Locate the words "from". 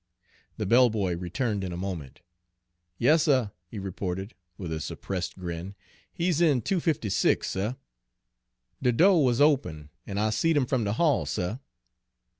10.65-10.85